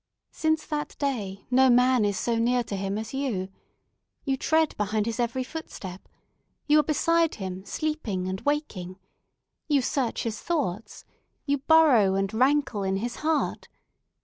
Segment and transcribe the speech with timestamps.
[0.31, 3.49] Since that day no man is so near to him as you.
[4.25, 6.09] You tread behind his every footstep.
[6.65, 8.97] You are beside him, sleeping and waking.
[9.67, 11.05] You search his thoughts.
[11.45, 13.67] You burrow and rankle in his heart!